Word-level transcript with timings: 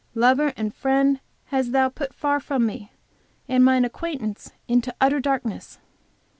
Lover 0.15 0.51
and 0.57 0.73
friend 0.73 1.19
hast 1.45 1.73
thou 1.73 1.89
put 1.89 2.11
far 2.11 2.39
from 2.39 2.65
me, 2.65 2.91
and 3.47 3.63
mine 3.63 3.85
acquaintance 3.85 4.51
into 4.67 4.95
utter 4.99 5.19
darkness." 5.19 5.77